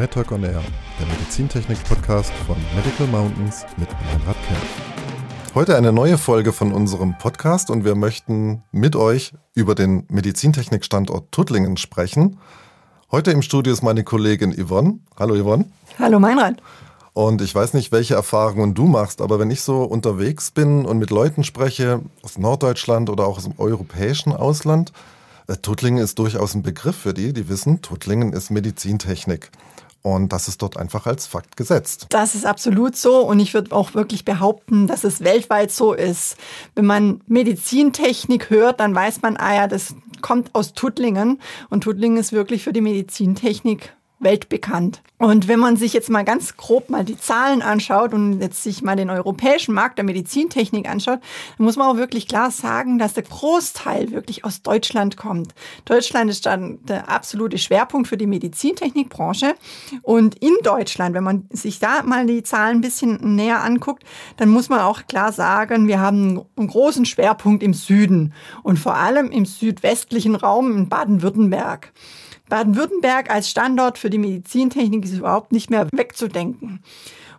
[0.00, 0.62] MedTalk on Air,
[0.98, 5.54] der Medizintechnik-Podcast von Medical Mountains mit Meinrad Kempf.
[5.54, 11.30] Heute eine neue Folge von unserem Podcast und wir möchten mit euch über den Medizintechnik-Standort
[11.32, 12.38] Tuttlingen sprechen.
[13.10, 15.00] Heute im Studio ist meine Kollegin Yvonne.
[15.18, 15.66] Hallo Yvonne.
[15.98, 16.62] Hallo Meinrad.
[17.12, 20.96] Und ich weiß nicht, welche Erfahrungen du machst, aber wenn ich so unterwegs bin und
[20.96, 24.94] mit Leuten spreche, aus Norddeutschland oder auch aus dem europäischen Ausland,
[25.46, 29.50] äh, Tuttlingen ist durchaus ein Begriff für die, die wissen, Tuttlingen ist Medizintechnik.
[30.02, 32.06] Und das ist dort einfach als Fakt gesetzt.
[32.08, 33.18] Das ist absolut so.
[33.18, 36.36] Und ich würde auch wirklich behaupten, dass es weltweit so ist.
[36.74, 41.40] Wenn man Medizintechnik hört, dann weiß man, ah ja, das kommt aus Tuttlingen.
[41.68, 45.02] Und Tuttlingen ist wirklich für die Medizintechnik weltbekannt.
[45.18, 48.80] Und wenn man sich jetzt mal ganz grob mal die Zahlen anschaut und jetzt sich
[48.82, 51.20] mal den europäischen Markt der Medizintechnik anschaut,
[51.58, 55.54] dann muss man auch wirklich klar sagen, dass der Großteil wirklich aus Deutschland kommt.
[55.84, 59.54] Deutschland ist dann der absolute Schwerpunkt für die Medizintechnikbranche.
[60.02, 64.04] Und in Deutschland, wenn man sich da mal die Zahlen ein bisschen näher anguckt,
[64.36, 68.96] dann muss man auch klar sagen, wir haben einen großen Schwerpunkt im Süden und vor
[68.96, 71.92] allem im südwestlichen Raum in Baden-Württemberg.
[72.50, 76.82] Baden-Württemberg als Standort für die Medizintechnik ist überhaupt nicht mehr wegzudenken.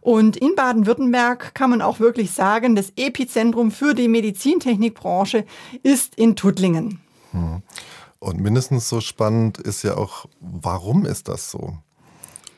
[0.02, 5.46] Und in Baden-Württemberg kann man auch wirklich sagen, das Epizentrum für die Medizintechnikbranche
[5.84, 7.00] ist in Tuttlingen.
[7.32, 7.62] Hm.
[8.18, 11.78] Und mindestens so spannend ist ja auch, warum ist das so?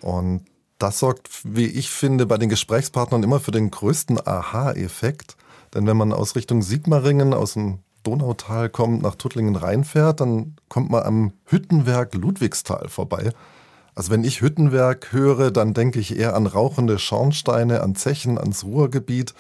[0.02, 0.46] Und
[0.78, 5.38] das sorgt, wie ich finde, bei den Gesprächspartnern immer für den größten Aha-Effekt.
[5.74, 10.90] Denn wenn man aus Richtung Sigmaringen, aus dem Donautal kommt, nach Tuttlingen reinfährt, dann kommt
[10.90, 13.32] man am Hüttenwerk Ludwigstal vorbei.
[13.96, 18.64] Also wenn ich Hüttenwerk höre, dann denke ich eher an rauchende Schornsteine, an Zechen, ans
[18.64, 19.34] Ruhrgebiet.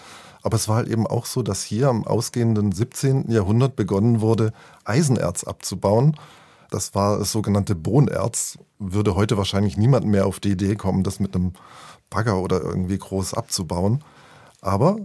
[0.43, 3.31] Aber es war halt eben auch so, dass hier am ausgehenden 17.
[3.31, 4.51] Jahrhundert begonnen wurde,
[4.83, 6.17] Eisenerz abzubauen.
[6.69, 8.57] Das war das sogenannte Bohnerz.
[8.77, 11.53] Würde heute wahrscheinlich niemand mehr auf die Idee kommen, das mit einem
[12.09, 14.03] Bagger oder irgendwie groß abzubauen.
[14.61, 14.97] Aber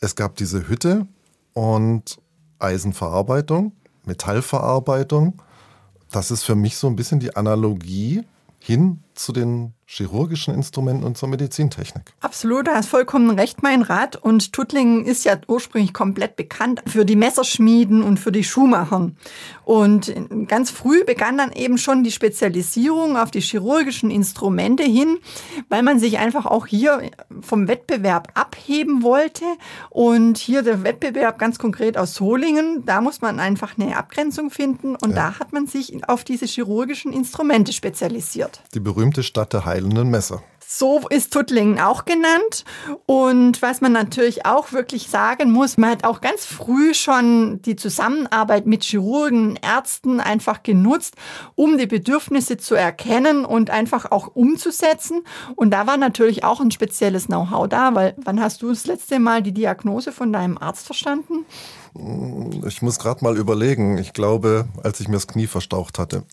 [0.00, 1.06] es gab diese Hütte
[1.54, 2.18] und
[2.58, 3.72] Eisenverarbeitung,
[4.04, 5.42] Metallverarbeitung.
[6.10, 8.22] Das ist für mich so ein bisschen die Analogie
[8.58, 12.14] hin zu den chirurgischen Instrumenten und zur Medizintechnik.
[12.20, 14.16] Absolut, da hast vollkommen recht, mein Rat.
[14.16, 19.10] Und Tuttlingen ist ja ursprünglich komplett bekannt für die Messerschmieden und für die Schuhmacher.
[19.64, 20.14] Und
[20.48, 25.18] ganz früh begann dann eben schon die Spezialisierung auf die chirurgischen Instrumente hin,
[25.68, 27.10] weil man sich einfach auch hier
[27.40, 29.44] vom Wettbewerb abheben wollte.
[29.90, 34.96] Und hier der Wettbewerb ganz konkret aus Solingen, da muss man einfach eine Abgrenzung finden.
[34.96, 35.16] Und ja.
[35.16, 38.62] da hat man sich auf diese chirurgischen Instrumente spezialisiert.
[38.72, 40.42] Die berühmte Stadt der heilenden Messer.
[40.66, 42.64] So ist Tuttlingen auch genannt.
[43.06, 47.76] Und was man natürlich auch wirklich sagen muss, man hat auch ganz früh schon die
[47.76, 51.14] Zusammenarbeit mit Chirurgen, Ärzten einfach genutzt,
[51.54, 55.22] um die Bedürfnisse zu erkennen und einfach auch umzusetzen.
[55.56, 59.18] Und da war natürlich auch ein spezielles Know-how da, weil wann hast du das letzte
[59.18, 61.44] Mal die Diagnose von deinem Arzt verstanden?
[62.66, 63.98] Ich muss gerade mal überlegen.
[63.98, 66.24] Ich glaube, als ich mir das Knie verstaucht hatte.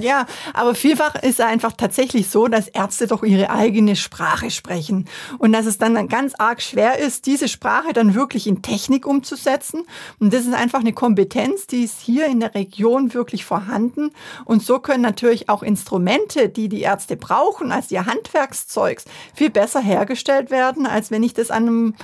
[0.00, 5.06] Ja, aber vielfach ist es einfach tatsächlich so, dass Ärzte doch ihre eigene Sprache sprechen.
[5.38, 9.82] Und dass es dann ganz arg schwer ist, diese Sprache dann wirklich in Technik umzusetzen.
[10.18, 14.10] Und das ist einfach eine Kompetenz, die ist hier in der Region wirklich vorhanden.
[14.44, 19.04] Und so können natürlich auch Instrumente, die die Ärzte brauchen, als ihr Handwerkszeugs,
[19.34, 21.94] viel besser hergestellt werden, als wenn ich das an einem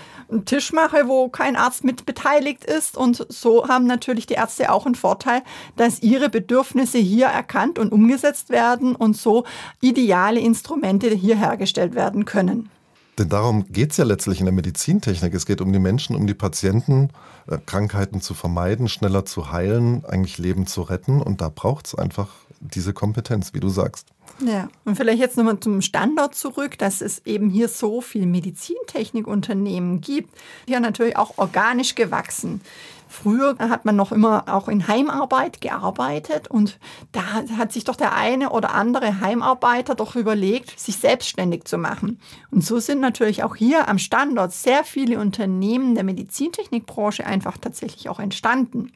[0.45, 2.97] Tisch mache, wo kein Arzt mit beteiligt ist ist.
[2.97, 5.43] Und so haben natürlich die Ärzte auch einen Vorteil,
[5.77, 9.45] dass ihre Bedürfnisse hier erkannt und umgesetzt werden und so
[9.81, 12.71] ideale Instrumente hier hergestellt werden können.
[13.17, 15.33] Denn darum geht es ja letztlich in der Medizintechnik.
[15.35, 17.11] Es geht um die Menschen, um die Patienten,
[17.47, 21.23] äh, Krankheiten zu vermeiden, schneller zu heilen, eigentlich Leben zu retten.
[21.23, 22.31] Und da braucht es einfach
[22.65, 24.09] diese Kompetenz, wie du sagst.
[24.41, 30.01] Ja, und vielleicht jetzt nochmal zum Standort zurück, dass es eben hier so viele Medizintechnikunternehmen
[30.01, 30.31] gibt.
[30.67, 32.61] Hier natürlich auch organisch gewachsen.
[33.07, 36.81] Früher hat man noch immer auch in Heimarbeit gearbeitet und
[37.13, 42.19] da hat sich doch der eine oder andere Heimarbeiter doch überlegt, sich selbstständig zu machen.
[42.51, 48.09] Und so sind natürlich auch hier am Standort sehr viele Unternehmen der Medizintechnikbranche einfach tatsächlich
[48.09, 48.91] auch entstanden.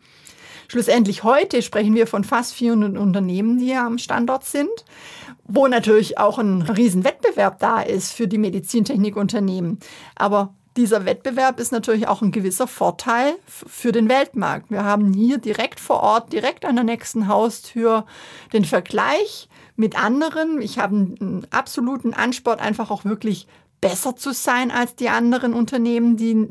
[0.71, 4.85] Schlussendlich heute sprechen wir von fast 400 Unternehmen, die hier am Standort sind,
[5.45, 9.79] wo natürlich auch ein Riesenwettbewerb da ist für die Medizintechnikunternehmen.
[10.15, 14.71] Aber dieser Wettbewerb ist natürlich auch ein gewisser Vorteil für den Weltmarkt.
[14.71, 18.05] Wir haben hier direkt vor Ort, direkt an der nächsten Haustür
[18.53, 20.61] den Vergleich mit anderen.
[20.61, 23.49] Ich habe einen absoluten Ansport, einfach auch wirklich
[23.81, 26.47] besser zu sein als die anderen Unternehmen, die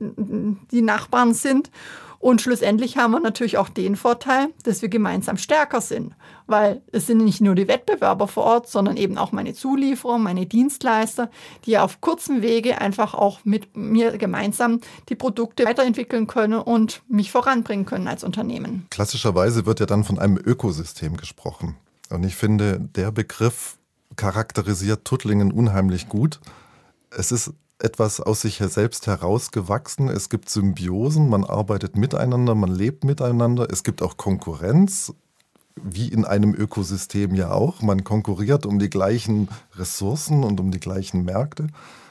[0.72, 1.70] die Nachbarn sind.
[2.20, 6.14] Und schlussendlich haben wir natürlich auch den Vorteil, dass wir gemeinsam stärker sind,
[6.48, 10.46] weil es sind nicht nur die Wettbewerber vor Ort, sondern eben auch meine Zulieferer, meine
[10.46, 11.30] Dienstleister,
[11.66, 17.32] die auf kurzem Wege einfach auch mit mir gemeinsam die Produkte weiterentwickeln können und mich
[17.32, 18.88] voranbringen können als Unternehmen.
[18.90, 21.76] Klassischerweise wird ja dann von einem Ökosystem gesprochen.
[22.10, 23.78] Und ich finde, der Begriff
[24.16, 26.40] charakterisiert Tuttlingen unheimlich gut.
[27.12, 30.10] Es ist etwas aus sich selbst herausgewachsen.
[30.10, 33.68] Es gibt Symbiosen, man arbeitet miteinander, man lebt miteinander.
[33.72, 35.14] Es gibt auch Konkurrenz,
[35.76, 37.82] wie in einem Ökosystem ja auch.
[37.82, 41.68] Man konkurriert um die gleichen Ressourcen und um die gleichen Märkte.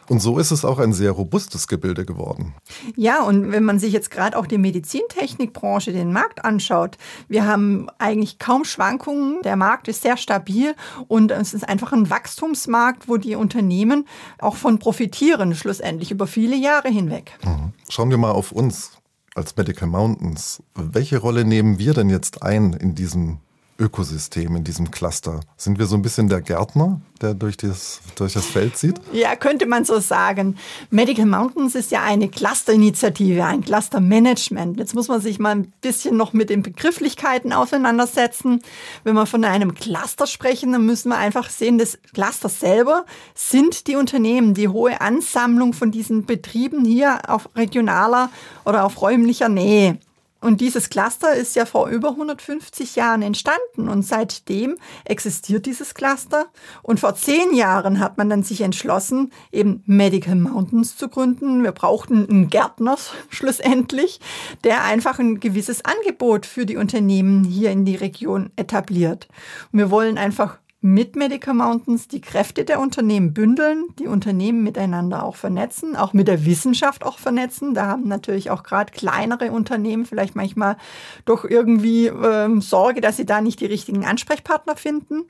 [0.09, 2.55] Und so ist es auch ein sehr robustes Gebilde geworden.
[2.97, 6.97] Ja, und wenn man sich jetzt gerade auch die Medizintechnikbranche, den Markt anschaut,
[7.29, 9.43] wir haben eigentlich kaum Schwankungen.
[9.43, 10.75] Der Markt ist sehr stabil
[11.09, 14.07] und es ist einfach ein Wachstumsmarkt, wo die Unternehmen
[14.39, 17.33] auch von profitieren, schlussendlich über viele Jahre hinweg.
[17.45, 17.73] Mhm.
[17.89, 18.93] Schauen wir mal auf uns
[19.35, 20.63] als Medical Mountains.
[20.75, 23.39] Welche Rolle nehmen wir denn jetzt ein in diesem
[23.79, 25.41] Ökosystem, in diesem Cluster?
[25.57, 29.01] Sind wir so ein bisschen der Gärtner, der durch das, durch das Feld zieht?
[29.13, 30.57] Ja, könnte man so sagen.
[30.91, 34.79] Medical Mountains ist ja eine Clusterinitiative, ein Clustermanagement.
[34.79, 38.63] Jetzt muss man sich mal ein bisschen noch mit den Begrifflichkeiten auseinandersetzen.
[39.05, 43.87] Wenn wir von einem Cluster sprechen, dann müssen wir einfach sehen, das Cluster selber sind
[43.87, 48.31] die Unternehmen, die hohe Ansammlung von diesen Betrieben hier auf regionaler
[48.65, 49.99] oder auf räumlicher Nähe.
[50.47, 56.47] Und dieses Cluster ist ja vor über 150 Jahren entstanden und seitdem existiert dieses Cluster.
[56.85, 61.65] Und vor zehn Jahren hat man dann sich entschlossen, eben Medical Mountains zu gründen.
[61.65, 62.97] Wir brauchten einen Gärtner
[63.29, 64.21] schlussendlich,
[64.63, 69.27] der einfach ein gewisses Angebot für die Unternehmen hier in die Region etabliert.
[69.73, 75.25] Und wir wollen einfach mit Medical Mountains die Kräfte der Unternehmen bündeln, die Unternehmen miteinander
[75.25, 77.75] auch vernetzen, auch mit der Wissenschaft auch vernetzen.
[77.75, 80.77] Da haben natürlich auch gerade kleinere Unternehmen vielleicht manchmal
[81.25, 85.25] doch irgendwie ähm, Sorge, dass sie da nicht die richtigen Ansprechpartner finden.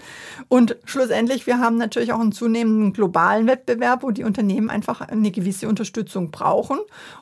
[0.48, 5.30] Und schlussendlich, wir haben natürlich auch einen zunehmenden globalen Wettbewerb, wo die Unternehmen einfach eine
[5.30, 6.78] gewisse Unterstützung brauchen.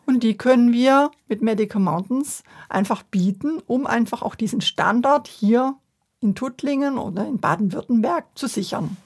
[0.06, 5.76] Und die können wir mit Medical Mountains einfach bieten, um einfach auch diesen Standard hier
[6.24, 8.96] in Tuttlingen oder in Baden-Württemberg zu sichern.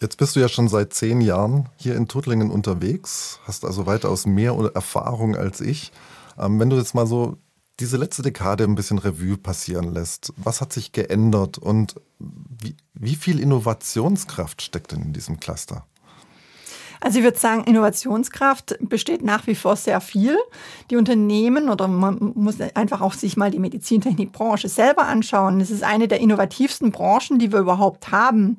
[0.00, 4.26] Jetzt bist du ja schon seit zehn Jahren hier in Tuttlingen unterwegs, hast also weitaus
[4.26, 5.92] mehr Erfahrung als ich.
[6.38, 7.38] Ähm, wenn du jetzt mal so
[7.80, 13.14] diese letzte Dekade ein bisschen Revue passieren lässt, was hat sich geändert und wie, wie
[13.14, 15.86] viel Innovationskraft steckt denn in diesem Cluster?
[17.00, 20.36] Also ich würde sagen, Innovationskraft besteht nach wie vor sehr viel.
[20.90, 25.60] Die Unternehmen oder man muss einfach auch sich mal die Medizintechnikbranche selber anschauen.
[25.60, 28.58] Es ist eine der innovativsten Branchen, die wir überhaupt haben.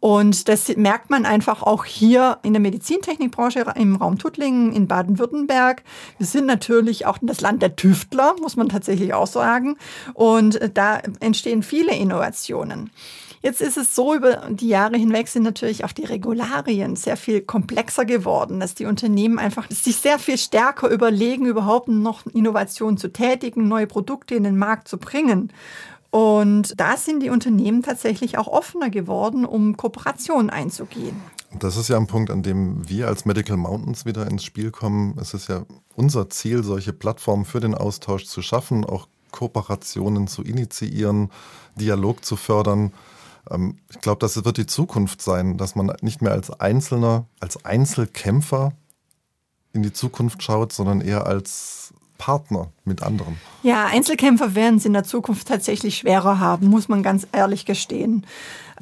[0.00, 5.82] Und das merkt man einfach auch hier in der Medizintechnikbranche im Raum Tuttlingen in Baden-Württemberg.
[6.18, 9.76] Wir sind natürlich auch das Land der Tüftler, muss man tatsächlich auch sagen.
[10.12, 12.90] Und da entstehen viele Innovationen.
[13.44, 17.42] Jetzt ist es so, über die Jahre hinweg sind natürlich auch die Regularien sehr viel
[17.42, 23.12] komplexer geworden, dass die Unternehmen einfach sich sehr viel stärker überlegen, überhaupt noch Innovationen zu
[23.12, 25.52] tätigen, neue Produkte in den Markt zu bringen.
[26.08, 31.20] Und da sind die Unternehmen tatsächlich auch offener geworden, um Kooperationen einzugehen.
[31.58, 35.18] Das ist ja ein Punkt, an dem wir als Medical Mountains wieder ins Spiel kommen.
[35.20, 40.42] Es ist ja unser Ziel, solche Plattformen für den Austausch zu schaffen, auch Kooperationen zu
[40.42, 41.30] initiieren,
[41.76, 42.90] Dialog zu fördern.
[43.50, 47.64] Ähm, ich glaube, das wird die Zukunft sein, dass man nicht mehr als Einzelner, als
[47.64, 48.72] Einzelkämpfer
[49.72, 53.38] in die Zukunft schaut, sondern eher als Partner mit anderen.
[53.62, 58.24] Ja, Einzelkämpfer werden es in der Zukunft tatsächlich schwerer haben, muss man ganz ehrlich gestehen.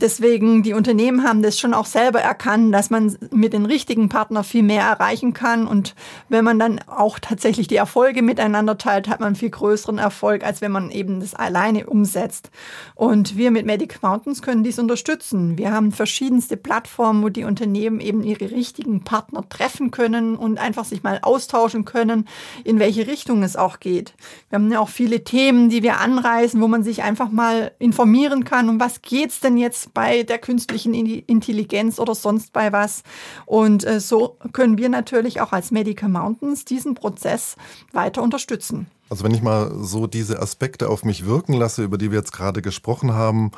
[0.00, 4.44] Deswegen, die Unternehmen haben das schon auch selber erkannt, dass man mit den richtigen Partnern
[4.44, 5.66] viel mehr erreichen kann.
[5.66, 5.94] Und
[6.28, 10.60] wenn man dann auch tatsächlich die Erfolge miteinander teilt, hat man viel größeren Erfolg, als
[10.60, 12.50] wenn man eben das alleine umsetzt.
[12.94, 15.58] Und wir mit Medic Mountains können dies unterstützen.
[15.58, 20.84] Wir haben verschiedenste Plattformen, wo die Unternehmen eben ihre richtigen Partner treffen können und einfach
[20.84, 22.26] sich mal austauschen können,
[22.64, 24.14] in welche Richtung es auch geht.
[24.48, 28.44] Wir haben ja auch viele Themen, die wir anreißen, wo man sich einfach mal informieren
[28.44, 33.02] kann, um was geht's denn jetzt bei der künstlichen Intelligenz oder sonst bei was.
[33.46, 37.56] Und äh, so können wir natürlich auch als Medical Mountains diesen Prozess
[37.92, 38.86] weiter unterstützen.
[39.08, 42.32] Also wenn ich mal so diese Aspekte auf mich wirken lasse, über die wir jetzt
[42.32, 43.50] gerade gesprochen haben,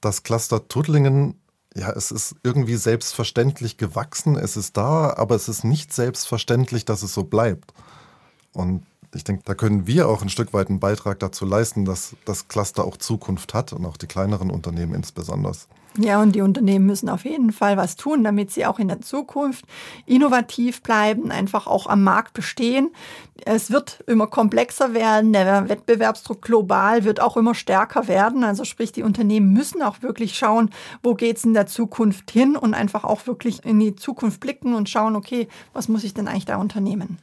[0.00, 1.40] das Cluster Tuttlingen,
[1.74, 7.02] ja, es ist irgendwie selbstverständlich gewachsen, es ist da, aber es ist nicht selbstverständlich, dass
[7.02, 7.72] es so bleibt.
[8.52, 12.16] Und ich denke, da können wir auch ein Stück weit einen Beitrag dazu leisten, dass
[12.24, 15.52] das Cluster auch Zukunft hat und auch die kleineren Unternehmen insbesondere.
[15.98, 19.02] Ja, und die Unternehmen müssen auf jeden Fall was tun, damit sie auch in der
[19.02, 19.66] Zukunft
[20.06, 22.90] innovativ bleiben, einfach auch am Markt bestehen.
[23.44, 28.42] Es wird immer komplexer werden, der Wettbewerbsdruck global wird auch immer stärker werden.
[28.42, 30.70] Also sprich, die Unternehmen müssen auch wirklich schauen,
[31.02, 34.74] wo geht es in der Zukunft hin und einfach auch wirklich in die Zukunft blicken
[34.74, 37.18] und schauen, okay, was muss ich denn eigentlich da unternehmen?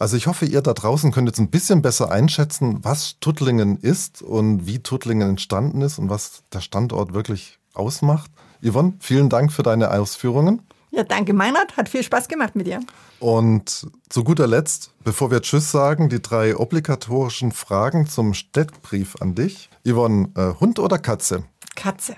[0.00, 4.22] Also ich hoffe, ihr da draußen könnt jetzt ein bisschen besser einschätzen, was Tuttlingen ist
[4.22, 8.30] und wie Tuttlingen entstanden ist und was der Standort wirklich ausmacht.
[8.64, 10.62] Yvonne, vielen Dank für deine Ausführungen.
[10.90, 11.76] Ja, danke, Meinrad.
[11.76, 12.80] Hat viel Spaß gemacht mit dir.
[13.18, 19.34] Und zu guter Letzt, bevor wir Tschüss sagen, die drei obligatorischen Fragen zum Steckbrief an
[19.34, 19.68] dich.
[19.86, 21.44] Yvonne, äh, Hund oder Katze?
[21.76, 22.16] Katze.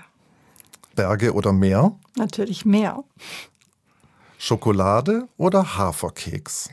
[0.95, 1.91] Berge oder Meer?
[2.15, 3.03] Natürlich Meer.
[4.37, 6.69] Schokolade oder Haferkeks?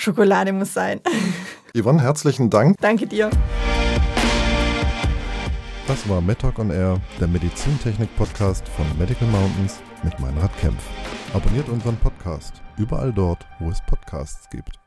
[0.00, 1.00] Schokolade muss sein.
[1.76, 2.76] Yvonne, herzlichen Dank.
[2.80, 3.28] Danke dir.
[5.86, 10.82] Das war MedTalk on Air, der Medizintechnik-Podcast von Medical Mountains mit Meinrad Kempf.
[11.34, 14.78] Abonniert unseren Podcast überall dort, wo es Podcasts gibt.